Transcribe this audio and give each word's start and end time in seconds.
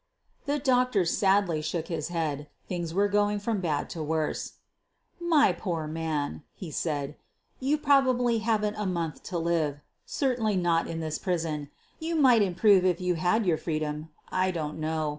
The 0.47 0.57
doctor 0.57 1.05
sadly 1.05 1.61
shook 1.61 1.87
his 1.87 2.07
head. 2.07 2.47
Things 2.67 2.91
were 2.91 3.07
going 3.07 3.37
from 3.37 3.61
bad 3.61 3.87
to 3.91 4.01
worse. 4.01 4.53
"My 5.19 5.53
poor 5.53 5.85
man," 5.85 6.41
he 6.55 6.71
said, 6.71 7.17
"you 7.59 7.77
probably 7.77 8.39
haven't 8.39 8.83
& 8.87 8.87
month 8.91 9.21
to 9.21 9.37
live— 9.37 9.79
certainly 10.07 10.55
not 10.55 10.87
in 10.87 11.01
this 11.01 11.19
prison. 11.19 11.69
You 11.99 12.15
might 12.15 12.41
improve 12.41 12.83
if 12.83 12.99
you 12.99 13.13
had 13.13 13.45
your 13.45 13.57
freedom; 13.57 14.09
I 14.31 14.49
don't 14.49 14.79
know. 14.79 15.09